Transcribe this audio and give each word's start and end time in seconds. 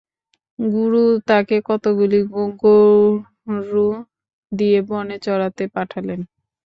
গুরু 0.59 0.97
তাঁকে 1.27 1.57
কতকগুলি 1.65 2.19
গরু 2.61 3.87
দিয়ে 4.51 4.79
বনে 4.89 5.17
চরাতে 5.25 5.63
পাঠালেন। 5.75 6.19